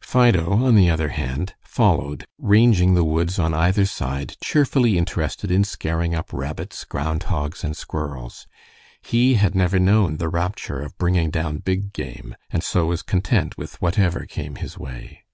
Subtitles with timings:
[0.00, 5.64] Fido, on the other hand, followed, ranging the woods on either side, cheerfully interested in
[5.64, 8.46] scaring up rabbits, ground hogs, and squirrels.
[9.02, 13.58] He had never known the rapture of bringing down big game, and so was content
[13.58, 15.24] with whatever came his way.